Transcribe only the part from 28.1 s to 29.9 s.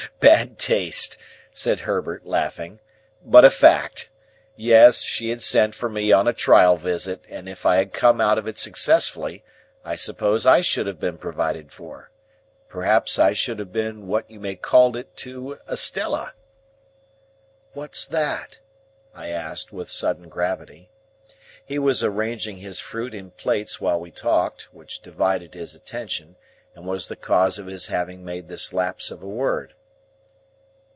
made this lapse of a word.